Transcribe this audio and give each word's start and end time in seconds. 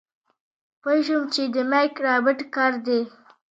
پوه 0.81 0.97
شوم 1.05 1.23
چې 1.33 1.43
د 1.55 1.57
مايک 1.71 1.93
رابرټ 2.05 2.39
کار 2.55 2.73
دی. 2.87 3.01